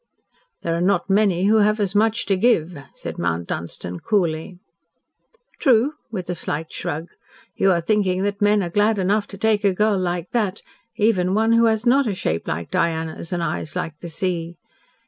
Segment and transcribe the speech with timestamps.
[0.63, 4.57] "There are not many who have as much to give," said Mount Dunstan coolly.
[5.59, 7.09] "True," with a slight shrug.
[7.55, 10.63] "You are thinking that men are glad enough to take a girl like that
[10.95, 14.57] even one who has not a shape like Diana's and eyes like the sea.